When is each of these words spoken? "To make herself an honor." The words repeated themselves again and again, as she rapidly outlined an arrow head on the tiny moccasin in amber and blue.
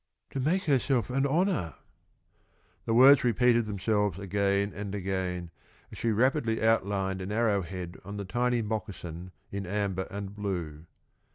"To 0.31 0.39
make 0.39 0.63
herself 0.63 1.11
an 1.11 1.27
honor." 1.27 1.75
The 2.85 2.93
words 2.95 3.23
repeated 3.23 3.67
themselves 3.67 4.17
again 4.17 4.73
and 4.73 4.95
again, 4.95 5.51
as 5.91 5.99
she 5.99 6.09
rapidly 6.11 6.59
outlined 6.59 7.21
an 7.21 7.31
arrow 7.31 7.61
head 7.61 7.97
on 8.03 8.17
the 8.17 8.25
tiny 8.25 8.63
moccasin 8.63 9.29
in 9.51 9.67
amber 9.67 10.07
and 10.09 10.35
blue. 10.35 10.87